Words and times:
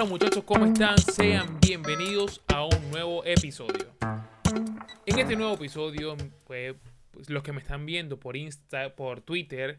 Hola 0.00 0.08
muchachos, 0.08 0.44
¿cómo 0.44 0.64
están? 0.64 0.96
Sean 0.96 1.60
bienvenidos 1.60 2.40
a 2.48 2.64
un 2.64 2.90
nuevo 2.90 3.22
episodio. 3.26 3.94
En 5.04 5.18
este 5.18 5.36
nuevo 5.36 5.56
episodio, 5.56 6.16
pues, 6.46 6.74
pues, 7.10 7.28
los 7.28 7.42
que 7.42 7.52
me 7.52 7.60
están 7.60 7.84
viendo 7.84 8.18
por 8.18 8.34
Insta, 8.34 8.96
por 8.96 9.20
Twitter, 9.20 9.78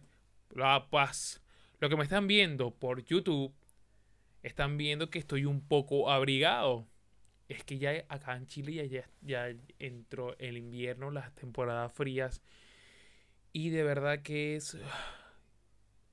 la 0.51 0.91
paz, 0.91 1.41
los 1.79 1.89
que 1.89 1.97
me 1.97 2.03
están 2.03 2.27
viendo 2.27 2.69
por 2.69 3.03
YouTube, 3.03 3.51
están 4.43 4.77
viendo 4.77 5.09
que 5.09 5.17
estoy 5.17 5.45
un 5.45 5.59
poco 5.59 6.11
abrigado. 6.11 6.85
Es 7.49 7.63
que 7.63 7.79
ya 7.79 8.05
acá 8.07 8.35
en 8.35 8.45
Chile 8.45 8.87
ya, 8.89 9.09
ya 9.21 9.47
entró 9.79 10.37
el 10.37 10.55
invierno, 10.55 11.09
las 11.09 11.33
temporadas 11.33 11.91
frías. 11.93 12.43
Y 13.53 13.71
de 13.71 13.81
verdad 13.81 14.21
que 14.21 14.55
es 14.55 14.77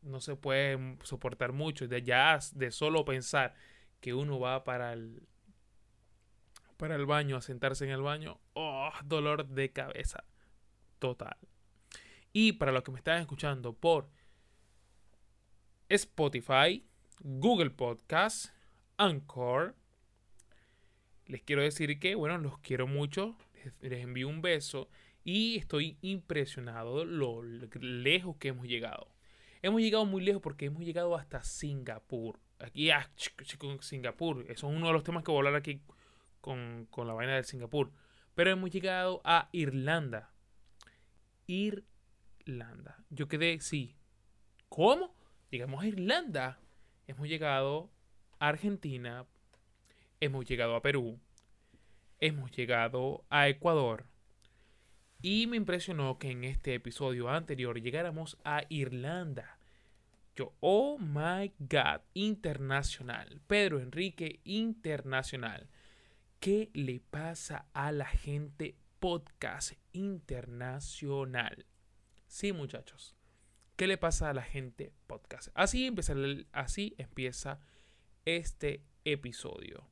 no 0.00 0.22
se 0.22 0.34
puede 0.34 0.96
soportar 1.02 1.52
mucho. 1.52 1.86
De 1.88 2.02
ya 2.02 2.38
de 2.54 2.70
solo 2.70 3.04
pensar 3.04 3.54
que 4.00 4.14
uno 4.14 4.38
va 4.38 4.64
para 4.64 4.92
el 4.92 5.26
para 6.76 6.94
el 6.94 7.06
baño, 7.06 7.36
a 7.36 7.42
sentarse 7.42 7.84
en 7.84 7.90
el 7.90 8.02
baño, 8.02 8.40
oh, 8.54 8.92
dolor 9.04 9.48
de 9.48 9.72
cabeza 9.72 10.24
total. 11.00 11.36
Y 12.32 12.52
para 12.52 12.72
los 12.72 12.84
que 12.84 12.92
me 12.92 12.98
están 12.98 13.20
escuchando 13.20 13.72
por 13.72 14.08
Spotify, 15.88 16.86
Google 17.18 17.70
Podcast, 17.70 18.54
Anchor, 18.96 19.74
les 21.26 21.42
quiero 21.42 21.62
decir 21.62 21.98
que, 21.98 22.14
bueno, 22.14 22.38
los 22.38 22.58
quiero 22.58 22.86
mucho, 22.86 23.36
les, 23.80 24.00
envío 24.00 24.28
un 24.28 24.40
beso 24.40 24.88
y 25.24 25.56
estoy 25.56 25.98
impresionado 26.00 27.04
lo 27.04 27.42
lejos 27.42 28.36
que 28.36 28.48
hemos 28.48 28.66
llegado. 28.66 29.08
Hemos 29.62 29.80
llegado 29.80 30.04
muy 30.04 30.22
lejos 30.22 30.40
porque 30.40 30.66
hemos 30.66 30.84
llegado 30.84 31.16
hasta 31.16 31.42
Singapur. 31.42 32.38
Aquí, 32.60 32.90
ah, 32.90 33.08
Singapur. 33.80 34.44
Eso 34.48 34.68
es 34.68 34.76
uno 34.76 34.88
de 34.88 34.92
los 34.92 35.04
temas 35.04 35.22
que 35.22 35.30
voy 35.30 35.38
a 35.38 35.40
hablar 35.40 35.60
aquí 35.60 35.80
con, 36.40 36.86
con 36.90 37.06
la 37.06 37.14
vaina 37.14 37.34
del 37.34 37.44
Singapur. 37.44 37.92
Pero 38.34 38.50
hemos 38.50 38.70
llegado 38.70 39.20
a 39.24 39.48
Irlanda. 39.52 40.30
Irlanda. 41.46 43.04
Yo 43.10 43.28
quedé, 43.28 43.60
sí. 43.60 43.96
¿Cómo? 44.68 45.14
Llegamos 45.50 45.82
a 45.82 45.86
Irlanda. 45.86 46.60
Hemos 47.06 47.28
llegado 47.28 47.90
a 48.38 48.48
Argentina. 48.48 49.26
Hemos 50.20 50.44
llegado 50.46 50.76
a 50.76 50.82
Perú. 50.82 51.18
Hemos 52.20 52.50
llegado 52.50 53.24
a 53.30 53.48
Ecuador. 53.48 54.06
Y 55.20 55.46
me 55.46 55.56
impresionó 55.56 56.18
que 56.18 56.30
en 56.30 56.44
este 56.44 56.74
episodio 56.74 57.28
anterior 57.28 57.80
llegáramos 57.80 58.38
a 58.44 58.62
Irlanda. 58.68 59.57
Oh 60.60 60.98
my 60.98 61.52
god, 61.58 62.02
internacional. 62.14 63.40
Pedro 63.46 63.80
Enrique, 63.80 64.40
internacional. 64.44 65.68
¿Qué 66.40 66.70
le 66.74 67.00
pasa 67.00 67.68
a 67.72 67.92
la 67.92 68.06
gente 68.06 68.76
podcast 69.00 69.72
internacional? 69.92 71.66
Sí, 72.26 72.52
muchachos. 72.52 73.16
¿Qué 73.76 73.86
le 73.86 73.98
pasa 73.98 74.30
a 74.30 74.34
la 74.34 74.42
gente 74.42 74.92
podcast? 75.06 75.48
Así 75.54 75.86
empieza, 75.86 76.14
así 76.52 76.94
empieza 76.98 77.60
este 78.24 78.84
episodio. 79.04 79.88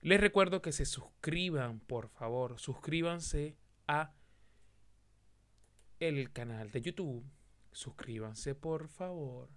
Les 0.00 0.20
recuerdo 0.20 0.60
que 0.62 0.72
se 0.72 0.84
suscriban, 0.84 1.80
por 1.80 2.08
favor. 2.08 2.58
Suscríbanse 2.58 3.56
a 3.86 4.14
el 5.98 6.32
canal 6.32 6.70
de 6.70 6.82
YouTube. 6.82 7.24
Suscríbanse 7.72 8.54
por 8.54 8.88
favor. 8.88 9.48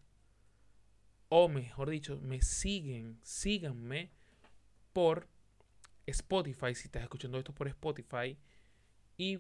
O 1.30 1.50
mejor 1.50 1.90
dicho, 1.90 2.20
me 2.22 2.42
siguen, 2.42 3.20
síganme 3.22 4.12
por 4.94 5.28
Spotify, 6.06 6.74
si 6.74 6.86
estás 6.86 7.04
escuchando 7.04 7.38
esto 7.38 7.54
por 7.54 7.68
Spotify. 7.68 8.38
Y 9.18 9.40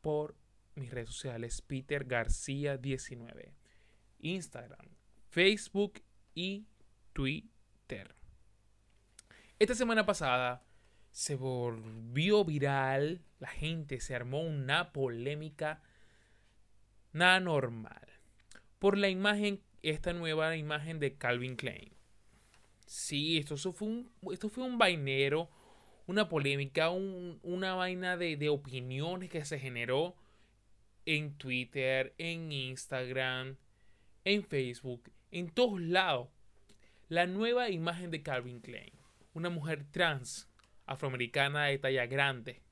por 0.00 0.34
mis 0.74 0.90
redes 0.90 1.10
sociales, 1.10 1.62
Peter 1.62 2.04
García 2.04 2.76
19. 2.76 3.54
Instagram, 4.18 4.88
Facebook 5.28 6.02
y 6.34 6.66
Twitter. 7.12 8.14
Esta 9.58 9.74
semana 9.74 10.06
pasada 10.06 10.64
se 11.10 11.36
volvió 11.36 12.44
viral, 12.44 13.22
la 13.38 13.48
gente 13.48 14.00
se 14.00 14.14
armó 14.14 14.40
una 14.40 14.92
polémica 14.92 15.82
nada 17.12 17.38
normal. 17.40 18.08
Por 18.78 18.96
la 18.96 19.08
imagen, 19.08 19.62
esta 19.82 20.12
nueva 20.12 20.56
imagen 20.56 20.98
de 20.98 21.16
Calvin 21.16 21.56
Klein. 21.56 21.92
Sí, 22.86 23.38
esto, 23.38 23.56
fue, 23.72 23.88
un, 23.88 24.12
esto 24.32 24.48
fue 24.48 24.64
un 24.64 24.78
vainero, 24.78 25.50
una 26.06 26.28
polémica, 26.28 26.90
una 26.90 27.74
vaina 27.74 28.16
de, 28.16 28.36
de 28.36 28.48
opiniones 28.48 29.30
que 29.30 29.44
se 29.44 29.58
generó 29.58 30.16
en 31.06 31.34
Twitter, 31.36 32.14
en 32.18 32.52
Instagram, 32.52 33.56
en 34.24 34.44
Facebook, 34.44 35.10
en 35.30 35.50
todos 35.50 35.80
lados. 35.80 36.28
La 37.08 37.26
nueva 37.26 37.70
imagen 37.70 38.10
de 38.10 38.22
Calvin 38.22 38.60
Klein, 38.60 38.92
una 39.34 39.50
mujer 39.50 39.84
trans, 39.90 40.48
afroamericana 40.86 41.66
de 41.66 41.78
talla 41.78 42.06
grande. 42.06 42.62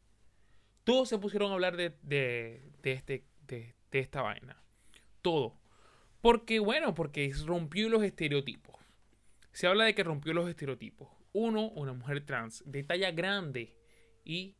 Todos 0.84 1.08
se 1.08 1.18
pusieron 1.18 1.50
a 1.50 1.54
hablar 1.54 1.76
de, 1.76 1.90
de, 2.02 2.62
de 2.82 2.92
este, 2.92 3.24
de, 3.46 3.74
de 3.90 3.98
esta 3.98 4.22
vaina. 4.22 4.62
Todo. 5.22 5.59
Porque, 6.20 6.58
bueno, 6.58 6.94
porque 6.94 7.32
rompió 7.46 7.88
los 7.88 8.02
estereotipos. 8.02 8.76
Se 9.52 9.66
habla 9.66 9.84
de 9.84 9.94
que 9.94 10.04
rompió 10.04 10.32
los 10.34 10.48
estereotipos. 10.48 11.08
Uno, 11.32 11.68
una 11.70 11.92
mujer 11.92 12.24
trans 12.26 12.62
de 12.66 12.82
talla 12.82 13.10
grande 13.10 13.76
y 14.24 14.56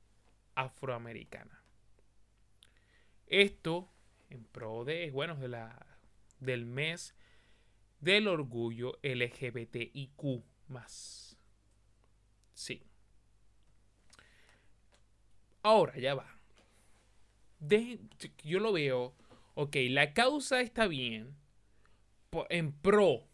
afroamericana. 0.55 1.63
Esto 3.27 3.89
en 4.31 4.45
pro 4.45 4.85
de, 4.85 5.11
bueno, 5.11 5.37
de 5.37 5.49
la, 5.49 5.87
del 6.39 6.67
mes 6.67 7.15
del 8.01 8.29
orgullo 8.29 8.99
LGBTIQ. 9.03 10.43
Sí. 12.55 12.83
Ahora 15.63 15.99
ya 15.99 16.15
va. 16.15 16.37
yo 18.45 18.61
lo 18.61 18.73
veo 18.73 19.15
ok, 19.55 19.77
la 19.91 20.15
causa 20.15 20.61
está 20.61 20.87
bien 20.87 21.37
en 22.49 22.73
pro, 22.73 23.27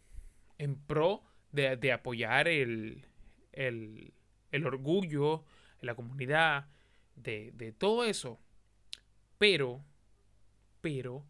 en 0.57 0.75
pro 0.75 1.23
de, 1.51 1.91
apoyar 1.91 2.47
el, 2.47 3.05
el, 3.51 4.13
el, 4.51 4.65
orgullo, 4.65 5.43
la 5.81 5.95
comunidad, 5.95 6.67
de, 7.15 7.51
de 7.53 7.71
todo 7.71 8.03
eso. 8.03 8.39
Pero, 9.37 9.83
pero, 10.81 11.23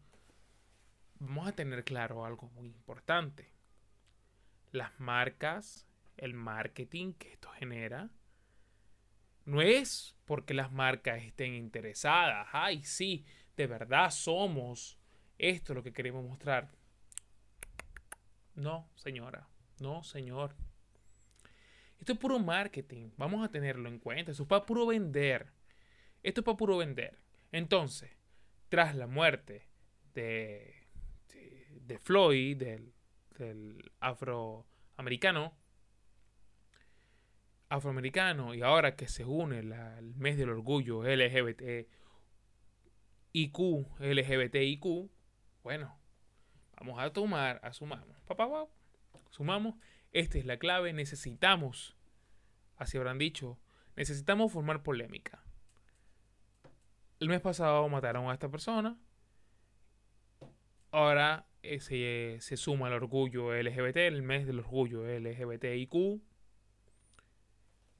vamos 1.18 1.48
a 1.48 1.52
tener 1.52 1.84
claro 1.84 2.24
algo 2.24 2.48
muy 2.50 2.68
importante. 2.68 3.50
Las 4.72 4.98
marcas, 4.98 5.86
el 6.16 6.34
marketing 6.34 7.12
que 7.12 7.32
esto 7.32 7.50
genera, 7.50 8.10
no 9.44 9.60
es 9.60 10.14
porque 10.24 10.54
las 10.54 10.72
marcas 10.72 11.22
estén 11.22 11.54
interesadas. 11.54 12.48
Ay, 12.52 12.82
sí, 12.82 13.26
de 13.56 13.66
verdad 13.66 14.10
somos 14.10 14.98
esto 15.38 15.74
lo 15.74 15.82
que 15.82 15.92
queremos 15.92 16.24
mostrar. 16.24 16.77
No, 18.58 18.90
señora. 18.96 19.48
No, 19.78 20.02
señor. 20.02 20.56
Esto 22.00 22.12
es 22.12 22.18
puro 22.18 22.40
marketing. 22.40 23.10
Vamos 23.16 23.44
a 23.44 23.50
tenerlo 23.50 23.88
en 23.88 24.00
cuenta. 24.00 24.32
Esto 24.32 24.42
es 24.42 24.48
para 24.48 24.66
puro 24.66 24.84
vender. 24.84 25.52
Esto 26.24 26.40
es 26.40 26.44
para 26.44 26.56
puro 26.56 26.76
vender. 26.76 27.20
Entonces, 27.52 28.10
tras 28.68 28.96
la 28.96 29.06
muerte 29.06 29.68
de, 30.12 30.74
de, 31.70 31.98
Floyd, 31.98 32.56
del, 32.56 32.92
del 33.38 33.92
afroamericano, 34.00 35.56
afroamericano, 37.68 38.54
y 38.54 38.62
ahora 38.62 38.96
que 38.96 39.06
se 39.06 39.24
une 39.24 39.60
el 39.60 40.14
mes 40.16 40.36
del 40.36 40.50
orgullo 40.50 41.04
LGBT, 41.04 41.88
IQ, 43.32 43.86
LGBTIQ, 44.00 45.10
bueno, 45.62 45.97
vamos 46.80 47.00
a 47.00 47.12
tomar, 47.12 47.60
asumamos, 47.62 48.20
papá, 48.22 48.48
sumamos, 49.30 49.74
esta 50.12 50.38
es 50.38 50.46
la 50.46 50.58
clave, 50.58 50.92
necesitamos, 50.92 51.96
así 52.76 52.96
habrán 52.96 53.18
dicho, 53.18 53.58
necesitamos 53.96 54.52
formar 54.52 54.82
polémica. 54.82 55.42
El 57.20 57.28
mes 57.28 57.40
pasado 57.40 57.88
mataron 57.88 58.30
a 58.30 58.32
esta 58.32 58.48
persona, 58.48 58.96
ahora 60.90 61.46
eh, 61.62 61.80
se, 61.80 62.38
se 62.40 62.56
suma 62.56 62.88
el 62.88 62.94
orgullo 62.94 63.52
LGBT, 63.52 63.96
el 63.96 64.22
mes 64.22 64.46
del 64.46 64.60
orgullo 64.60 65.04
LGBTIQ, 65.04 66.22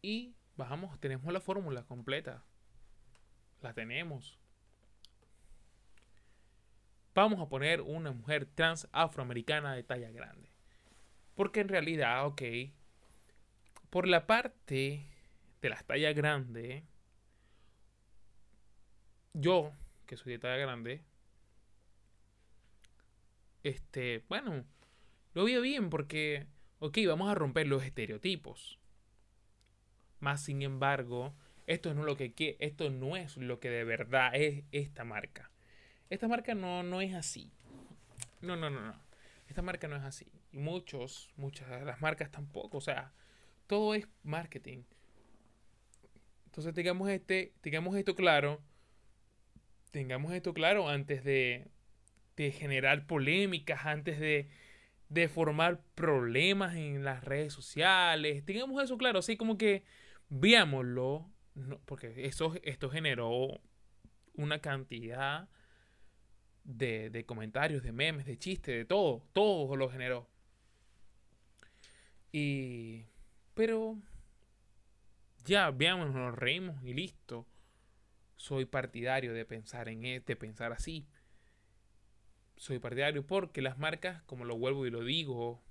y 0.02 0.34
bajamos, 0.56 0.98
tenemos 1.00 1.32
la 1.32 1.40
fórmula 1.40 1.82
completa, 1.82 2.44
la 3.60 3.74
tenemos 3.74 4.38
vamos 7.18 7.40
a 7.40 7.48
poner 7.48 7.80
una 7.80 8.12
mujer 8.12 8.46
trans 8.46 8.88
afroamericana 8.92 9.74
de 9.74 9.82
talla 9.82 10.10
grande. 10.10 10.50
Porque 11.34 11.60
en 11.60 11.68
realidad, 11.68 12.26
ok, 12.26 12.42
por 13.90 14.06
la 14.06 14.26
parte 14.26 15.04
de 15.60 15.68
las 15.68 15.84
tallas 15.84 16.14
grandes, 16.14 16.84
yo, 19.34 19.72
que 20.06 20.16
soy 20.16 20.32
de 20.32 20.38
talla 20.38 20.56
grande, 20.56 21.02
este, 23.64 24.24
bueno, 24.28 24.64
lo 25.34 25.44
veo 25.44 25.60
bien 25.60 25.90
porque, 25.90 26.46
ok, 26.78 26.98
vamos 27.06 27.30
a 27.30 27.34
romper 27.34 27.66
los 27.66 27.84
estereotipos. 27.84 28.78
Más 30.20 30.42
sin 30.44 30.62
embargo, 30.62 31.34
esto 31.66 31.94
no, 31.94 32.04
lo 32.04 32.16
que, 32.16 32.56
esto 32.60 32.90
no 32.90 33.16
es 33.16 33.36
lo 33.36 33.60
que 33.60 33.70
de 33.70 33.84
verdad 33.84 34.34
es 34.34 34.64
esta 34.72 35.04
marca. 35.04 35.50
Esta 36.10 36.28
marca 36.28 36.54
no, 36.54 36.82
no 36.82 37.00
es 37.00 37.14
así. 37.14 37.52
No, 38.40 38.56
no, 38.56 38.70
no, 38.70 38.80
no. 38.80 38.94
Esta 39.48 39.62
marca 39.62 39.88
no 39.88 39.96
es 39.96 40.02
así. 40.02 40.26
Y 40.52 40.58
muchos, 40.58 41.30
muchas 41.36 41.68
de 41.68 41.84
las 41.84 42.00
marcas 42.00 42.30
tampoco. 42.30 42.78
O 42.78 42.80
sea, 42.80 43.12
todo 43.66 43.94
es 43.94 44.06
marketing. 44.22 44.84
Entonces 46.46 46.74
tengamos 46.74 47.08
este, 47.10 47.52
tengamos 47.60 47.96
esto 47.96 48.14
claro. 48.14 48.60
Tengamos 49.90 50.32
esto 50.32 50.54
claro 50.54 50.88
antes 50.88 51.24
de, 51.24 51.70
de 52.36 52.52
generar 52.52 53.06
polémicas, 53.06 53.86
antes 53.86 54.18
de, 54.18 54.48
de 55.08 55.28
formar 55.28 55.82
problemas 55.94 56.76
en 56.76 57.04
las 57.04 57.24
redes 57.24 57.52
sociales. 57.52 58.44
Tengamos 58.44 58.82
eso 58.82 58.98
claro, 58.98 59.18
así 59.18 59.36
como 59.36 59.56
que 59.58 59.84
veámoslo, 60.28 61.30
porque 61.84 62.26
eso, 62.26 62.54
esto 62.62 62.90
generó 62.90 63.60
una 64.34 64.60
cantidad 64.60 65.48
de, 66.68 67.10
de, 67.10 67.26
comentarios, 67.26 67.82
de 67.82 67.92
memes, 67.92 68.26
de 68.26 68.38
chistes, 68.38 68.76
de 68.76 68.84
todo, 68.84 69.24
todo 69.32 69.74
lo 69.76 69.90
generó. 69.90 70.28
Y... 72.32 73.04
Pero... 73.54 73.96
Ya, 75.44 75.70
veamos, 75.70 76.14
nos 76.14 76.36
reímos 76.36 76.82
y 76.84 76.92
listo. 76.92 77.46
Soy 78.36 78.66
partidario 78.66 79.32
de 79.32 79.44
pensar 79.44 79.88
en 79.88 80.04
e, 80.04 80.20
de 80.20 80.36
pensar 80.36 80.72
así 80.72 81.08
soy 82.58 82.78
partidario 82.78 83.24
porque 83.26 83.62
las 83.62 83.78
marcas, 83.78 84.22
como 84.24 84.44
lo 84.44 84.58
vuelvo 84.58 84.86
y 84.86 84.90
lo 84.90 85.04
digo, 85.04 85.62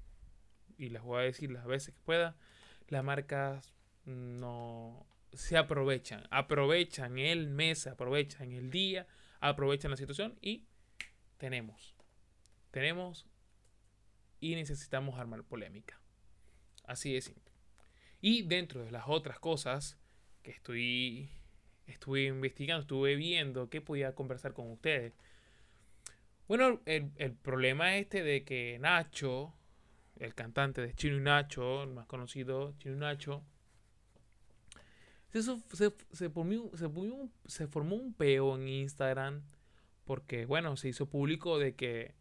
y 0.77 0.89
las 0.89 1.03
voy 1.03 1.19
a 1.19 1.23
decir 1.23 1.51
las 1.51 1.65
veces 1.65 1.93
que 1.93 2.01
pueda, 2.01 2.35
las 2.88 3.03
marcas 3.03 3.73
no 4.05 5.05
se 5.33 5.57
aprovechan, 5.57 6.25
aprovechan 6.31 7.19
el 7.19 7.47
mes, 7.50 7.88
aprovechan 7.88 8.53
el 8.53 8.71
día, 8.71 9.05
aprovechan 9.39 9.91
la 9.91 9.97
situación 9.97 10.38
y 10.41 10.65
tenemos, 11.38 11.95
tenemos 12.72 13.28
y 14.39 14.56
necesitamos 14.56 15.19
armar 15.19 15.44
polémica. 15.44 16.00
Así 16.86 17.13
de 17.13 17.22
simple. 17.22 17.54
Y 18.22 18.44
dentro 18.44 18.84
de 18.84 18.92
las 18.92 19.06
otras 19.07 19.39
cosas 19.39 19.98
que 20.42 20.51
estoy, 20.51 21.30
estuve 21.86 22.25
investigando, 22.25 22.81
estuve 22.81 23.16
viendo 23.16 23.69
qué 23.69 23.81
podía 23.81 24.16
conversar 24.16 24.54
con 24.54 24.72
ustedes 24.72 25.13
bueno, 26.48 26.80
el, 26.86 27.34
problema 27.34 27.98
este 27.98 28.24
de 28.24 28.45
que 28.45 28.78
Nacho, 28.80 29.54
el 30.16 30.34
cantante 30.34 30.81
de 30.81 30.94
Chino 30.94 31.18
y 31.18 31.19
Nacho, 31.19 31.84
el 31.84 31.89
más 31.89 32.07
conocido, 32.07 32.74
Chino 32.80 32.95
y 32.95 33.00
Nacho, 33.00 33.44
se, 35.34 35.44
se, 35.44 35.94
se, 36.13 36.30
formó, 36.30 36.72
se, 37.45 37.68
formó 37.68 37.95
un 37.98 38.13
peo 38.13 38.56
en 38.56 38.69
Instagram 38.69 39.44
porque, 40.07 40.45
bueno, 40.45 40.77
se 40.77 40.89
hizo 40.89 41.07
público 41.07 41.59
de 41.59 41.75
que 41.75 42.15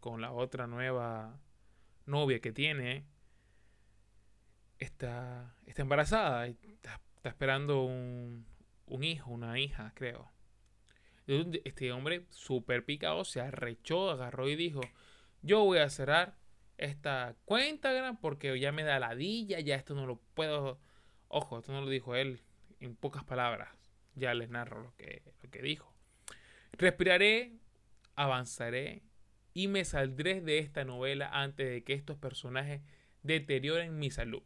con 0.00 0.20
la 0.20 0.30
otra 0.32 0.66
nueva 0.66 1.40
novia 2.06 2.40
que 2.40 2.52
tiene, 2.52 3.04
está, 4.78 5.54
está 5.66 5.82
embarazada 5.82 6.48
y 6.48 6.56
está, 6.62 7.00
esperando 7.24 7.82
un, 7.82 8.46
un 8.86 9.04
hijo, 9.04 9.30
una 9.30 9.58
hija, 9.58 9.92
creo. 9.94 10.30
Este 11.26 11.92
hombre 11.92 12.24
súper 12.30 12.84
picado 12.84 13.24
se 13.24 13.40
arrechó, 13.40 14.10
agarró 14.10 14.48
y 14.48 14.56
dijo, 14.56 14.80
yo 15.42 15.64
voy 15.64 15.78
a 15.78 15.90
cerrar 15.90 16.36
esta 16.78 17.34
cuenta 17.44 18.16
porque 18.20 18.58
ya 18.58 18.72
me 18.72 18.84
da 18.84 18.98
ladilla, 18.98 19.60
ya 19.60 19.74
esto 19.74 19.94
no 19.94 20.06
lo 20.06 20.16
puedo... 20.34 20.78
Ojo, 21.26 21.58
esto 21.58 21.72
no 21.72 21.82
lo 21.82 21.90
dijo 21.90 22.14
él 22.14 22.40
en 22.80 22.96
pocas 22.96 23.24
palabras. 23.24 23.68
Ya 24.14 24.32
les 24.32 24.48
narro 24.48 24.82
lo 24.82 24.96
que, 24.96 25.22
lo 25.42 25.50
que 25.50 25.60
dijo. 25.60 25.92
Respiraré, 26.72 27.52
avanzaré 28.14 29.02
y 29.54 29.68
me 29.68 29.84
saldré 29.84 30.40
de 30.40 30.58
esta 30.58 30.84
novela 30.84 31.28
antes 31.32 31.68
de 31.68 31.82
que 31.82 31.94
estos 31.94 32.16
personajes 32.18 32.82
deterioren 33.22 33.98
mi 33.98 34.10
salud. 34.10 34.42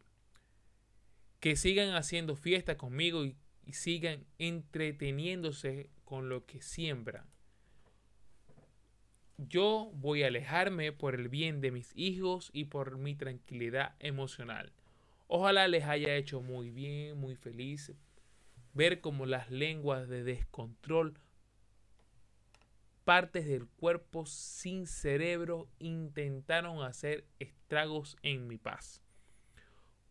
Que 1.40 1.56
sigan 1.56 1.94
haciendo 1.94 2.36
fiesta 2.36 2.76
conmigo 2.76 3.24
y 3.24 3.36
sigan 3.72 4.24
entreteniéndose 4.38 5.90
con 6.04 6.28
lo 6.28 6.46
que 6.46 6.62
siembran. 6.62 7.26
Yo 9.38 9.90
voy 9.94 10.22
a 10.22 10.28
alejarme 10.28 10.92
por 10.92 11.14
el 11.14 11.28
bien 11.28 11.60
de 11.60 11.72
mis 11.72 11.92
hijos 11.96 12.50
y 12.52 12.66
por 12.66 12.96
mi 12.96 13.14
tranquilidad 13.14 13.96
emocional. 13.98 14.72
Ojalá 15.26 15.66
les 15.68 15.84
haya 15.84 16.14
hecho 16.14 16.42
muy 16.42 16.70
bien, 16.70 17.18
muy 17.18 17.34
feliz 17.34 17.92
ver 18.74 19.00
cómo 19.00 19.26
las 19.26 19.50
lenguas 19.50 20.08
de 20.08 20.22
descontrol, 20.22 21.18
partes 23.04 23.46
del 23.46 23.66
cuerpo 23.66 24.26
sin 24.26 24.86
cerebro, 24.86 25.68
intentaron 25.78 26.82
hacer 26.82 27.26
estragos 27.38 28.16
en 28.22 28.46
mi 28.46 28.58
paz. 28.58 29.02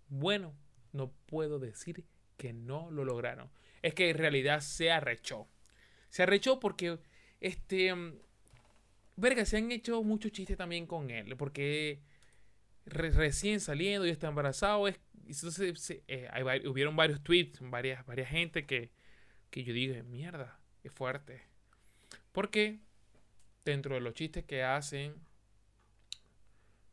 Bueno, 0.08 0.54
no 0.92 1.12
puedo 1.26 1.60
decir 1.60 2.06
que 2.38 2.54
no 2.54 2.92
lo 2.92 3.06
lograron. 3.06 3.50
Es 3.82 3.94
que 3.94 4.10
en 4.10 4.18
realidad 4.18 4.62
se 4.62 4.92
arrechó 4.92 5.48
se 6.12 6.24
arrechó 6.24 6.60
porque, 6.60 7.00
este, 7.40 7.96
mm, 7.96 8.20
verga, 9.16 9.46
se 9.46 9.58
han 9.58 9.72
hecho 9.72 10.04
muchos 10.04 10.32
chistes 10.32 10.58
también 10.58 10.86
con 10.86 11.10
él, 11.10 11.36
porque 11.38 12.02
recién 12.86 13.60
saliendo 13.60 14.06
y 14.06 14.10
está 14.12 14.28
embarazado, 14.28 14.88
es, 14.88 15.00
entonces 15.26 16.04
eh, 16.08 16.30
hubieron 16.66 16.96
varios 16.96 17.24
tweets, 17.24 17.60
varias, 17.62 18.06
varias 18.06 18.30
gente 18.30 18.66
que, 18.66 18.92
que 19.50 19.64
yo 19.64 19.74
dije, 19.74 20.04
mierda, 20.04 20.60
es 20.84 20.92
fuerte. 20.92 21.42
Porque 22.32 22.80
dentro 23.66 23.96
de 23.96 24.02
los 24.02 24.14
chistes 24.14 24.44
que 24.46 24.64
hacen, 24.64 25.16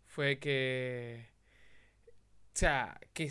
fue 0.06 0.38
que, 0.38 1.28
o 2.08 2.54
sea, 2.54 3.00
que 3.12 3.30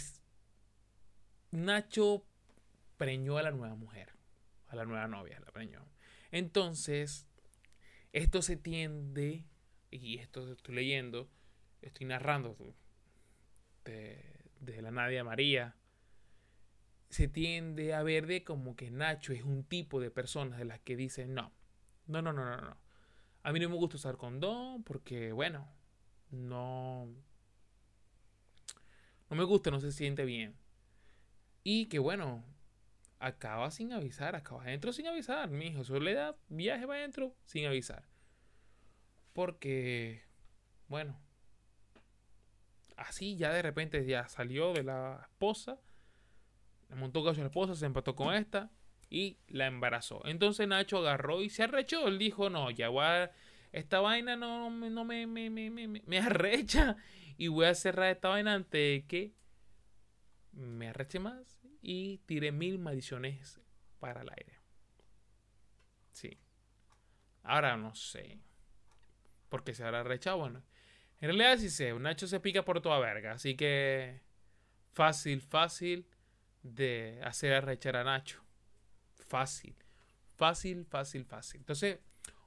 Nacho 1.51 2.23
preñó 2.97 3.37
a 3.37 3.43
la 3.43 3.51
nueva 3.51 3.75
mujer 3.75 4.17
a 4.67 4.75
la 4.75 4.85
nueva 4.85 5.07
novia, 5.07 5.39
la 5.39 5.51
preñó. 5.51 5.85
Entonces, 6.31 7.25
esto 8.13 8.41
se 8.41 8.57
tiende, 8.57 9.45
y 9.91 10.17
esto 10.17 10.51
estoy 10.51 10.75
leyendo, 10.75 11.29
estoy 11.81 12.05
narrando 12.05 12.57
de, 13.85 14.81
la 14.81 14.91
Nadia 14.91 15.23
María, 15.23 15.75
se 17.09 17.27
tiende 17.27 17.93
a 17.93 18.03
ver 18.03 18.27
de 18.27 18.43
como 18.43 18.75
que 18.75 18.91
Nacho 18.91 19.31
es 19.31 19.43
un 19.43 19.63
tipo 19.63 20.01
de 20.01 20.11
personas 20.11 20.59
de 20.59 20.65
las 20.65 20.79
que 20.81 20.97
dicen 20.97 21.33
no, 21.33 21.53
no, 22.07 22.21
no, 22.21 22.33
no, 22.33 22.45
no, 22.45 22.57
no. 22.57 22.77
A 23.43 23.51
mí 23.51 23.59
no 23.59 23.69
me 23.69 23.75
gusta 23.75 23.97
usar 23.97 24.17
condón 24.17 24.83
porque, 24.83 25.31
bueno, 25.31 25.67
no, 26.31 27.07
no 29.29 29.35
me 29.35 29.43
gusta, 29.43 29.71
no 29.71 29.79
se 29.79 29.91
siente 29.91 30.25
bien. 30.25 30.55
Y 31.63 31.87
que 31.87 31.99
bueno, 31.99 32.43
acaba 33.19 33.71
sin 33.71 33.93
avisar, 33.93 34.35
acaba 34.35 34.63
adentro 34.63 34.93
sin 34.93 35.07
avisar, 35.07 35.49
mi 35.49 35.67
hijo. 35.67 35.83
Soledad, 35.83 36.35
viaje 36.49 36.85
va 36.85 36.95
adentro 36.95 37.35
sin 37.45 37.65
avisar. 37.65 38.03
Porque, 39.33 40.23
bueno, 40.87 41.19
así 42.95 43.37
ya 43.37 43.51
de 43.51 43.61
repente 43.61 44.05
ya 44.05 44.27
salió 44.27 44.73
de 44.73 44.83
la 44.83 45.27
esposa, 45.29 45.79
le 46.89 46.95
montó 46.95 47.23
caso 47.23 47.41
a 47.41 47.43
la 47.43 47.49
esposa, 47.49 47.75
se 47.75 47.85
empató 47.85 48.15
con 48.15 48.33
esta 48.33 48.71
y 49.09 49.37
la 49.47 49.67
embarazó. 49.67 50.21
Entonces 50.25 50.67
Nacho 50.67 50.97
agarró 50.99 51.41
y 51.41 51.49
se 51.49 51.63
arrechó. 51.63 52.07
Él 52.07 52.17
dijo, 52.17 52.49
no, 52.49 52.71
ya 52.71 52.89
voy 52.89 53.05
a, 53.05 53.31
esta 53.71 53.99
vaina 53.99 54.35
no, 54.35 54.69
no 54.69 55.05
me, 55.05 55.27
me, 55.27 55.49
me, 55.49 55.69
me, 55.69 56.19
arrecha 56.19 56.97
y 57.37 57.47
voy 57.47 57.65
a 57.65 57.75
cerrar 57.75 58.11
esta 58.11 58.29
vaina 58.29 58.53
antes 58.53 58.71
de 58.79 59.05
que 59.07 59.33
me 60.51 60.89
arreche 60.89 61.19
más 61.19 61.61
y 61.81 62.17
tiré 62.25 62.51
mil 62.51 62.79
maldiciones 62.79 63.61
para 63.99 64.21
el 64.21 64.29
aire. 64.29 64.59
Sí. 66.11 66.37
Ahora 67.43 67.77
no 67.77 67.93
sé. 67.95 68.39
Porque 69.49 69.73
se 69.73 69.83
habrá 69.83 70.03
rechado. 70.03 70.39
Bueno, 70.39 70.63
en 71.21 71.29
realidad 71.29 71.57
sí 71.57 71.69
sé. 71.69 71.93
Nacho 71.93 72.27
se 72.27 72.39
pica 72.39 72.65
por 72.65 72.81
toda 72.81 72.99
verga. 72.99 73.33
Así 73.33 73.55
que 73.55 74.21
fácil, 74.93 75.41
fácil 75.41 76.07
de 76.63 77.21
hacer 77.23 77.53
arrechar 77.53 77.95
a 77.95 78.03
Nacho. 78.03 78.46
Fácil. 79.27 79.75
Fácil, 80.35 80.85
fácil, 80.85 81.25
fácil. 81.25 81.59
Entonces, 81.61 81.99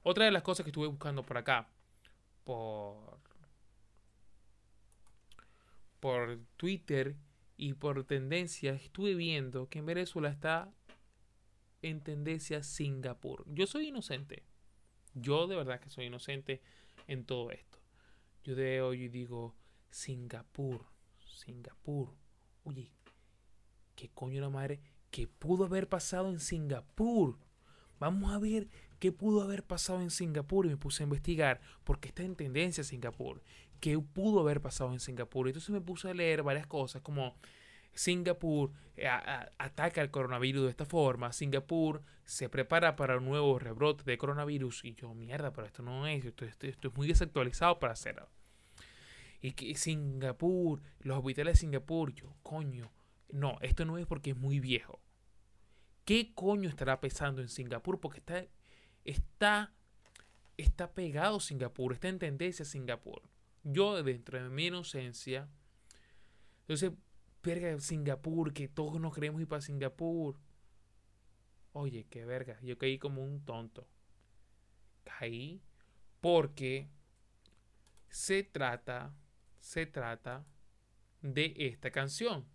otra 0.03 0.25
de 0.25 0.31
las 0.31 0.43
cosas 0.43 0.63
que 0.63 0.69
estuve 0.69 0.87
buscando 0.87 1.23
por 1.23 1.37
acá. 1.37 1.67
Por 2.43 3.19
por 6.01 6.39
Twitter 6.57 7.15
y 7.57 7.75
por 7.75 8.03
tendencia 8.03 8.73
estuve 8.73 9.13
viendo 9.13 9.69
que 9.69 9.79
en 9.79 9.85
Venezuela 9.85 10.29
está 10.29 10.73
en 11.83 12.01
tendencia 12.01 12.63
Singapur. 12.63 13.45
Yo 13.47 13.67
soy 13.67 13.89
inocente. 13.89 14.43
Yo 15.13 15.47
de 15.47 15.55
verdad 15.55 15.79
que 15.79 15.89
soy 15.89 16.05
inocente 16.05 16.61
en 17.07 17.23
todo 17.23 17.51
esto. 17.51 17.77
Yo 18.43 18.55
de 18.55 18.81
hoy 18.81 19.09
digo 19.09 19.55
Singapur, 19.91 20.85
Singapur. 21.19 22.15
Oye, 22.63 22.91
¿qué 23.95 24.09
coño 24.09 24.41
la 24.41 24.49
madre? 24.49 24.81
¿Qué 25.11 25.27
pudo 25.27 25.65
haber 25.65 25.87
pasado 25.87 26.29
en 26.29 26.39
Singapur? 26.39 27.37
Vamos 27.99 28.33
a 28.33 28.39
ver 28.39 28.67
qué 28.99 29.11
pudo 29.11 29.43
haber 29.43 29.63
pasado 29.63 30.01
en 30.01 30.09
Singapur 30.09 30.65
y 30.65 30.69
me 30.69 30.77
puse 30.77 31.03
a 31.03 31.05
investigar 31.05 31.61
porque 31.83 32.07
está 32.07 32.23
en 32.23 32.35
tendencia 32.35 32.83
Singapur. 32.83 33.43
¿Qué 33.79 33.99
pudo 33.99 34.39
haber 34.39 34.61
pasado 34.61 34.91
en 34.93 34.99
Singapur? 34.99 35.47
Entonces 35.47 35.69
me 35.69 35.81
puse 35.81 36.09
a 36.09 36.13
leer 36.13 36.43
varias 36.43 36.65
cosas 36.65 37.01
como 37.01 37.35
Singapur 37.93 38.71
eh, 38.95 39.07
ataca 39.57 40.01
el 40.01 40.11
coronavirus 40.11 40.63
de 40.63 40.69
esta 40.69 40.85
forma, 40.85 41.33
Singapur 41.33 42.01
se 42.23 42.49
prepara 42.49 42.95
para 42.95 43.17
un 43.17 43.25
nuevo 43.25 43.59
rebrote 43.59 44.03
de 44.03 44.17
coronavirus 44.17 44.85
y 44.85 44.93
yo, 44.93 45.13
mierda, 45.13 45.51
pero 45.51 45.67
esto 45.67 45.83
no 45.83 46.07
es, 46.07 46.23
esto, 46.25 46.45
es 46.45 46.95
muy 46.95 47.07
desactualizado 47.07 47.79
para 47.79 47.93
hacerlo. 47.93 48.29
Y 49.41 49.53
que 49.53 49.75
Singapur, 49.75 50.81
los 50.99 51.17
hospitales 51.17 51.55
de 51.55 51.59
Singapur, 51.59 52.13
yo, 52.13 52.33
coño, 52.43 52.91
no, 53.31 53.57
esto 53.61 53.85
no 53.85 53.97
es 53.97 54.05
porque 54.05 54.31
es 54.31 54.37
muy 54.37 54.59
viejo. 54.59 55.01
¿Qué 56.05 56.33
coño 56.33 56.69
estará 56.69 56.99
pesando 56.99 57.41
en 57.41 57.49
Singapur? 57.49 57.99
Porque 57.99 58.19
está, 58.19 58.45
está, 59.05 59.73
está 60.57 60.93
pegado 60.93 61.39
Singapur, 61.39 61.93
está 61.93 62.09
en 62.09 62.19
tendencia 62.19 62.65
Singapur. 62.65 63.21
Yo, 63.63 64.01
dentro 64.03 64.41
de 64.41 64.49
mi 64.49 64.67
inocencia, 64.67 65.47
entonces 66.61 66.91
verga, 67.43 67.79
Singapur, 67.79 68.53
que 68.53 68.67
todos 68.67 68.99
nos 68.99 69.13
queremos 69.13 69.41
ir 69.41 69.47
para 69.47 69.61
Singapur. 69.61 70.37
Oye, 71.73 72.05
qué 72.09 72.25
verga, 72.25 72.59
yo 72.61 72.77
caí 72.77 72.97
como 72.97 73.23
un 73.23 73.43
tonto. 73.45 73.87
Caí 75.03 75.61
porque 76.19 76.89
se 78.09 78.43
trata, 78.43 79.13
se 79.59 79.85
trata 79.85 80.45
de 81.21 81.53
esta 81.57 81.91
canción. 81.91 82.45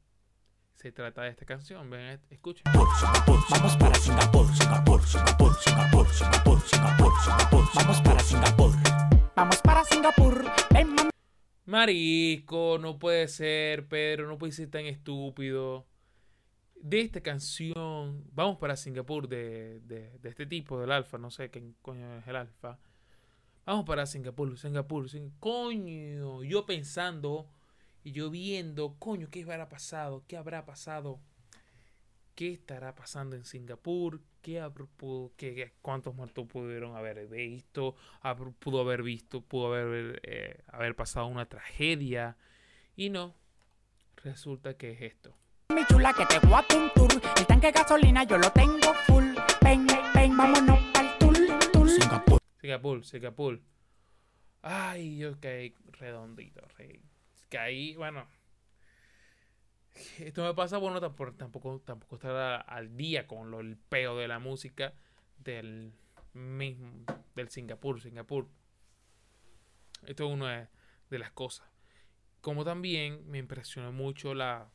Se 0.77 0.93
trata 0.93 1.23
de 1.23 1.31
esta 1.31 1.47
canción, 1.47 1.89
ven, 1.89 2.21
escuchen. 2.29 2.63
Vamos 2.75 3.77
para 3.79 3.95
Singapur, 3.95 4.47
Singapur, 4.55 5.03
Singapur, 5.03 5.57
Singapur, 5.57 6.07
Singapur, 6.11 6.63
Singapur, 6.63 6.63
Singapur. 6.63 7.65
Vamos 7.75 8.01
para 8.03 8.21
Singapur. 8.21 8.73
Vamos 9.35 9.63
para 9.63 9.85
Singapur. 9.85 10.45
Marico, 11.65 12.77
no 12.79 12.99
puede 12.99 13.27
ser, 13.29 13.89
Pedro, 13.89 14.29
no 14.29 14.37
puede 14.37 14.53
ser 14.53 14.71
tan 14.71 14.85
estúpido. 14.85 15.87
De 16.75 17.01
esta 17.01 17.23
canción, 17.23 18.23
vamos 18.35 18.59
para 18.59 18.77
Singapur 18.77 19.29
de, 19.29 19.81
de, 19.81 20.21
este 20.25 20.45
tipo, 20.45 20.79
del 20.79 20.93
alfa, 20.93 21.17
no 21.17 21.31
sé 21.31 21.51
qué 21.51 21.73
coño 21.81 22.19
es 22.19 22.27
el 22.27 22.37
alfa. 22.37 22.79
Vamos 23.65 23.87
para 23.87 24.05
Singapur, 24.05 24.59
Singapur, 24.59 25.09
Singapur. 25.09 25.41
coño, 25.41 26.45
yo 26.45 26.67
pensando 26.67 27.49
y 28.07 28.13
yo 28.13 28.31
viendo, 28.31 28.95
coño, 29.01 29.27
¿qué 29.33 29.43
habrá 29.43 29.69
pasado? 29.69 30.23
¿Qué 30.29 30.37
habrá 30.37 30.65
pasado? 30.65 31.19
¿Qué 32.37 32.53
estará 32.53 32.95
pasando 32.95 33.35
en 33.35 33.45
Singapur? 33.45 34.21
¿Qué, 34.43 34.63
qué, 35.37 35.73
¿Cuántos 35.83 36.15
muertos 36.15 36.47
pudieron 36.47 36.95
haber 36.95 37.27
visto? 37.27 37.97
¿Pudo 38.61 38.83
haber 38.83 39.03
visto? 39.03 39.41
¿Pudo 39.41 39.75
haber, 39.75 40.21
eh, 40.23 40.63
haber 40.69 40.95
pasado 40.95 41.27
una 41.27 41.47
tragedia? 41.47 42.37
Y 42.95 43.11
no, 43.11 43.35
resulta 44.23 44.77
que 44.77 44.93
es 44.93 45.03
esto. 45.03 45.37
Mi 45.75 45.85
chula 45.87 46.13
que 46.13 46.27
te 46.27 46.39
guapo 46.47 46.77
un 46.77 46.91
tour. 46.95 47.11
El 47.37 47.47
tanque 47.49 47.67
de 47.67 47.73
gasolina 47.73 48.23
yo 48.23 48.39
lo 48.39 48.53
tengo 48.53 48.95
full. 49.09 49.35
Ven, 49.65 49.85
ven, 50.15 50.37
vámonos 50.37 50.79
al 50.95 51.19
tour, 51.19 51.35
tour. 51.73 51.91
Singapur. 51.91 52.39
Singapur, 52.61 53.05
Singapur. 53.05 53.61
Ay, 54.63 55.17
yo 55.17 55.41
caí 55.41 55.75
redondito, 55.99 56.61
rey. 56.79 57.03
Caí, 57.57 57.97
bueno, 57.97 58.29
esto 60.19 60.45
me 60.45 60.53
pasa, 60.53 60.77
bueno, 60.77 61.01
tampoco, 61.01 61.81
tampoco 61.81 62.17
estar 62.17 62.67
al 62.69 62.99
día 62.99 63.27
con 63.27 63.51
lo, 63.51 63.61
el 63.61 63.79
peo 63.79 64.15
de 64.19 64.29
la 64.29 64.39
música 64.39 64.93
del 65.39 65.95
mismo, 66.35 67.07
del 67.35 67.49
Singapur, 67.49 68.03
Singapur. 68.03 68.47
Esto 70.07 70.27
es 70.27 70.35
una 70.35 70.69
de, 71.09 71.19
las 71.19 71.31
cosas. 71.31 71.67
Como 72.43 72.63
también 72.63 73.27
me 73.27 73.39
impresionó 73.39 73.91
mucho 73.91 74.35
la, 74.35 74.71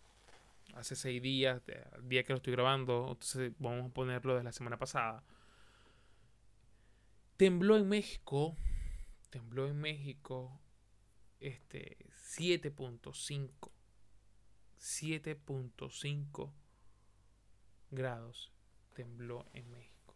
hace 0.74 0.96
seis 0.96 1.22
días, 1.22 1.62
el 1.68 2.10
día 2.10 2.24
que 2.24 2.34
lo 2.34 2.38
estoy 2.38 2.54
grabando, 2.54 3.10
entonces 3.12 3.54
vamos 3.60 3.92
a 3.92 3.94
ponerlo 3.94 4.36
de 4.36 4.44
la 4.44 4.52
semana 4.52 4.80
pasada. 4.80 5.24
Tembló 7.38 7.78
en 7.78 7.88
México, 7.88 8.58
tembló 9.30 9.68
en 9.68 9.80
México, 9.80 10.60
este 11.40 12.11
7.5 12.38 13.72
7.5 14.80 16.52
grados 17.92 18.52
tembló 18.94 19.46
en 19.54 19.70
México. 19.70 20.16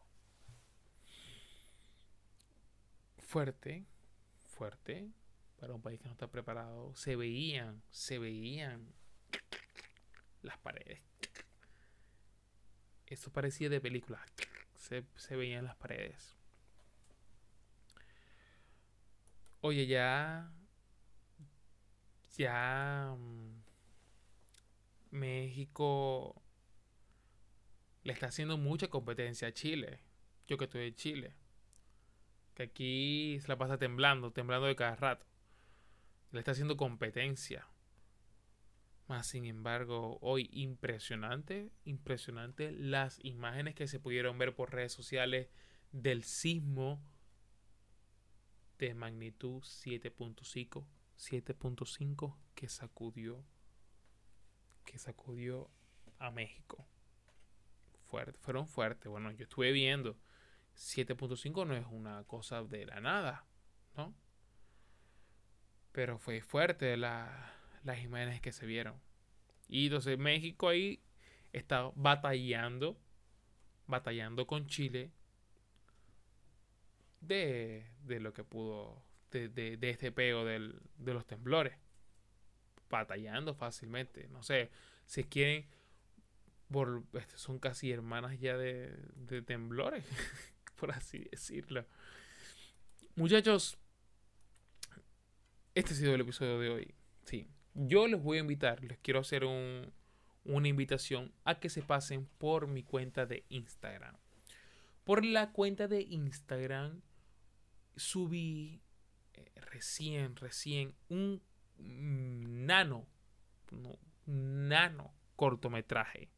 Fuerte, 3.20 3.86
fuerte, 4.44 5.12
para 5.58 5.74
un 5.74 5.82
país 5.82 6.00
que 6.00 6.06
no 6.08 6.14
está 6.14 6.28
preparado. 6.32 6.96
Se 6.96 7.16
veían, 7.16 7.84
se 7.90 8.18
veían 8.18 8.94
las 10.42 10.58
paredes. 10.60 11.02
Eso 13.08 13.32
parecía 13.32 13.70
de 13.70 13.82
película. 13.82 14.26
Se, 14.78 15.06
se 15.18 15.36
veían 15.36 15.66
las 15.66 15.76
paredes. 15.76 16.36
Oye, 19.62 19.86
ya. 19.86 20.52
Ya. 22.38 23.16
Mm, 23.18 23.64
México 25.12 26.42
le 28.04 28.14
está 28.14 28.28
haciendo 28.28 28.58
mucha 28.58 28.90
competencia 28.90 29.48
a 29.48 29.54
Chile. 29.54 30.00
Yo 30.48 30.58
que 30.58 30.66
estoy 30.66 30.88
en 30.88 30.96
Chile. 30.96 31.36
Que 32.54 32.64
aquí 32.64 33.40
se 33.42 33.48
la 33.48 33.58
pasa 33.58 33.78
temblando, 33.78 34.32
temblando 34.32 34.68
de 34.68 34.76
cada 34.76 34.96
rato. 34.96 35.26
Le 36.32 36.40
está 36.40 36.52
haciendo 36.52 36.78
competencia. 36.78 37.68
Más 39.08 39.28
sin 39.28 39.46
embargo, 39.46 40.18
hoy 40.22 40.50
impresionante, 40.52 41.72
impresionante 41.84 42.72
las 42.72 43.24
imágenes 43.24 43.76
que 43.76 43.88
se 43.88 44.00
pudieron 44.00 44.38
ver 44.38 44.56
por 44.56 44.74
redes 44.74 44.94
sociales 44.94 45.50
del 45.92 46.24
sismo 46.24 47.00
de 48.80 48.94
magnitud 48.96 49.62
7.5, 49.62 50.86
7.5 51.18 52.36
que 52.56 52.70
sacudió 52.70 53.44
que 54.86 55.00
sacudió 55.00 55.70
a 56.20 56.32
México. 56.32 56.88
Fuerte, 58.08 58.38
fueron 58.40 58.68
fuertes. 58.68 59.10
Bueno, 59.10 59.32
yo 59.32 59.44
estuve 59.44 59.72
viendo. 59.72 60.16
7.5 60.76 61.68
no 61.68 61.76
es 61.76 61.86
una 61.90 62.24
cosa 62.26 62.64
de 62.64 62.86
la 62.86 63.00
nada, 63.02 63.46
¿no? 63.98 64.14
Pero 65.92 66.20
fue 66.20 66.42
fuerte 66.42 66.96
la, 66.98 67.54
las 67.84 68.00
imágenes 68.02 68.42
que 68.42 68.52
se 68.52 68.66
vieron. 68.66 69.02
Y 69.68 69.86
entonces 69.86 70.18
México 70.18 70.70
ahí 70.70 71.02
está 71.52 71.92
batallando, 71.96 72.98
batallando 73.88 74.46
con 74.46 74.68
Chile 74.68 75.12
de, 77.22 77.88
de 78.04 78.20
lo 78.20 78.34
que 78.34 78.44
pudo, 78.44 79.02
de, 79.36 79.50
de, 79.50 79.78
de 79.78 79.90
este 79.90 80.12
pego 80.12 80.46
del, 80.46 80.80
de 80.98 81.14
los 81.14 81.26
temblores 81.26 81.78
batallando 82.90 83.54
fácilmente. 83.54 84.28
No 84.30 84.44
sé, 84.44 84.70
si 85.06 85.24
quieren, 85.24 85.66
por, 86.72 87.04
este, 87.14 87.38
son 87.38 87.60
casi 87.60 87.92
hermanas 87.92 88.40
ya 88.40 88.58
de, 88.58 88.96
de 89.16 89.42
temblores, 89.42 90.06
por 90.80 90.92
así 90.92 91.28
decirlo. 91.32 91.86
Muchachos, 93.16 93.78
este 95.74 95.94
ha 95.94 95.98
sido 95.98 96.16
el 96.16 96.22
episodio 96.22 96.60
de 96.60 96.70
hoy. 96.70 96.96
Sí, 97.26 97.48
yo 97.74 98.08
les 98.08 98.22
voy 98.22 98.38
a 98.38 98.42
invitar, 98.42 98.84
les 98.84 98.98
quiero 99.00 99.20
hacer 99.20 99.44
un, 99.44 99.92
una 100.46 100.68
invitación 100.68 101.34
a 101.44 101.60
que 101.60 101.70
se 101.70 101.82
pasen 101.82 102.28
por 102.38 102.68
mi 102.68 102.84
cuenta 102.84 103.26
de 103.26 103.46
Instagram. 103.50 104.16
Por 105.04 105.24
la 105.24 105.52
cuenta 105.52 105.88
de 105.88 106.02
Instagram 106.02 107.02
subí 107.96 108.82
eh, 109.38 109.52
recién, 109.72 110.36
recién 110.36 110.94
un 111.10 111.42
nano, 111.78 113.06
nano 114.26 115.14
cortometraje. 115.36 116.30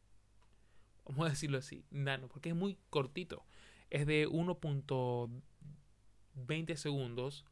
Vamos 1.06 1.27
a 1.27 1.30
decirlo 1.30 1.58
así, 1.58 1.86
nano, 1.89 2.27
porque 2.27 2.50
es 2.50 2.56
muy 2.56 2.77
cortito. 2.89 3.46
Es 3.89 4.06
de 4.06 4.27
1.20 4.27 6.75
segundos, 6.75 7.46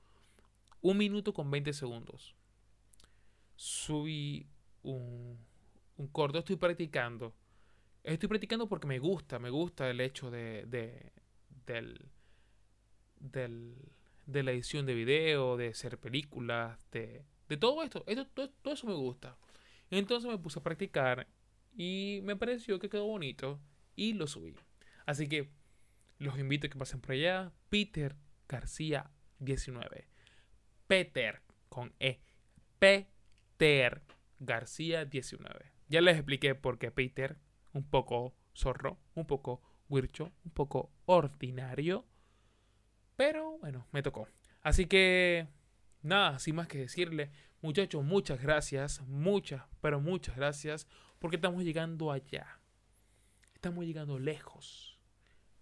un 0.81 0.97
minuto 0.97 1.33
con 1.33 1.49
20 1.49 1.71
segundos. 1.73 2.35
Subí 3.55 4.45
un, 4.83 5.39
un 5.97 6.07
corto. 6.07 6.39
Estoy 6.39 6.57
practicando. 6.57 7.33
Estoy 8.03 8.27
practicando 8.29 8.67
porque 8.67 8.85
me 8.85 8.99
gusta, 8.99 9.39
me 9.39 9.49
gusta 9.49 9.89
el 9.89 10.01
hecho 10.01 10.29
de, 10.29 10.65
de 10.67 11.11
del, 11.65 12.05
del, 13.19 13.75
de 14.25 14.43
la 14.43 14.51
edición 14.51 14.85
de 14.85 14.93
video, 14.93 15.57
de 15.57 15.69
hacer 15.69 15.97
películas, 15.97 16.79
de, 16.91 17.25
de 17.49 17.57
todo 17.57 17.83
esto. 17.83 18.03
todo, 18.33 18.49
todo, 18.49 18.73
eso 18.73 18.87
me 18.87 18.93
gusta. 18.93 19.37
Entonces 19.89 20.29
me 20.29 20.37
puse 20.37 20.59
a 20.59 20.63
practicar 20.63 21.27
y 21.75 22.21
me 22.23 22.35
pareció 22.35 22.79
que 22.79 22.89
quedó 22.89 23.05
bonito 23.05 23.59
y 23.95 24.13
lo 24.13 24.27
subí. 24.27 24.55
Así 25.05 25.27
que 25.27 25.49
los 26.17 26.39
invito 26.39 26.67
a 26.67 26.69
que 26.69 26.77
pasen 26.77 27.01
por 27.01 27.11
allá. 27.11 27.51
Peter 27.69 28.15
García 28.47 29.11
19. 29.39 30.07
Peter 30.87 31.41
con 31.69 31.93
E. 31.99 32.21
Peter 32.79 34.01
García 34.39 35.05
19. 35.05 35.71
Ya 35.87 36.01
les 36.01 36.15
expliqué 36.15 36.55
por 36.55 36.79
qué 36.79 36.91
Peter, 36.91 37.37
un 37.73 37.83
poco 37.83 38.35
zorro, 38.55 38.97
un 39.13 39.27
poco 39.27 39.61
wircho, 39.89 40.31
un 40.43 40.51
poco 40.51 40.91
ordinario. 41.05 42.05
Pero 43.15 43.57
bueno, 43.59 43.87
me 43.91 44.03
tocó. 44.03 44.27
Así 44.61 44.85
que 44.85 45.47
nada, 46.01 46.39
sin 46.39 46.55
más 46.55 46.67
que 46.67 46.79
decirle, 46.79 47.31
muchachos, 47.61 48.03
muchas 48.03 48.41
gracias, 48.41 49.01
muchas, 49.01 49.63
pero 49.81 49.99
muchas 49.99 50.35
gracias, 50.35 50.87
porque 51.19 51.37
estamos 51.37 51.63
llegando 51.63 52.11
allá. 52.11 52.59
Estamos 53.53 53.85
llegando 53.85 54.19
lejos. 54.19 54.99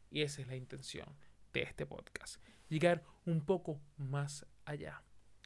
Y 0.09 0.21
esa 0.21 0.41
es 0.41 0.47
la 0.47 0.55
intención 0.55 1.07
de 1.53 1.63
este 1.63 1.85
podcast. 1.85 2.41
Llegar 2.69 3.03
un 3.25 3.45
poco 3.45 3.79
más 3.97 4.45
allá. 4.65 5.03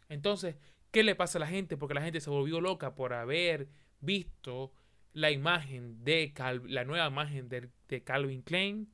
Entonces, 0.09 0.55
¿qué 0.91 1.03
le 1.03 1.15
pasa 1.15 1.37
a 1.37 1.41
la 1.41 1.47
gente? 1.47 1.77
Porque 1.77 1.93
la 1.93 2.01
gente 2.01 2.21
se 2.21 2.29
volvió 2.29 2.61
loca 2.61 2.95
por 2.95 3.13
haber 3.13 3.69
visto 3.99 4.71
la 5.13 5.31
imagen 5.31 6.03
de 6.03 6.33
la 6.65 6.83
nueva 6.85 7.07
imagen 7.07 7.49
de, 7.49 7.69
de, 7.87 8.03
Calvin 8.03 8.41
Klein 8.43 8.93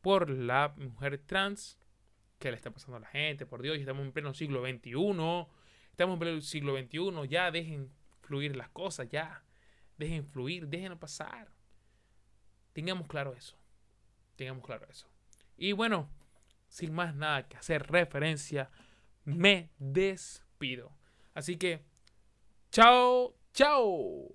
por 0.00 0.30
la 0.30 0.74
mujer 0.76 1.18
trans. 1.18 1.77
¿Qué 2.38 2.50
le 2.50 2.56
está 2.56 2.70
pasando 2.70 2.96
a 2.96 3.00
la 3.00 3.08
gente? 3.08 3.46
Por 3.46 3.62
Dios, 3.62 3.78
estamos 3.78 4.04
en 4.04 4.12
pleno 4.12 4.32
siglo 4.32 4.62
XXI. 4.62 4.92
Estamos 5.90 6.14
en 6.14 6.18
pleno 6.18 6.40
siglo 6.40 6.78
XXI. 6.78 7.28
Ya 7.28 7.50
dejen 7.50 7.90
fluir 8.20 8.56
las 8.56 8.68
cosas, 8.68 9.08
ya. 9.08 9.42
Dejen 9.96 10.24
fluir, 10.24 10.68
dejen 10.68 10.96
pasar. 10.98 11.50
Tengamos 12.72 13.08
claro 13.08 13.34
eso. 13.34 13.58
Tengamos 14.36 14.64
claro 14.64 14.86
eso. 14.88 15.08
Y 15.56 15.72
bueno, 15.72 16.08
sin 16.68 16.94
más 16.94 17.16
nada 17.16 17.48
que 17.48 17.56
hacer 17.56 17.90
referencia, 17.90 18.70
me 19.24 19.70
despido. 19.78 20.92
Así 21.34 21.56
que, 21.56 21.82
chao, 22.70 23.34
chao. 23.52 24.28